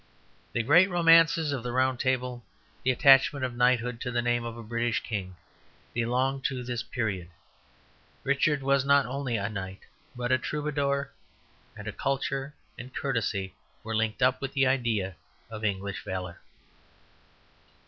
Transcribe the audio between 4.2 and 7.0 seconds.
name of a British king, belong to this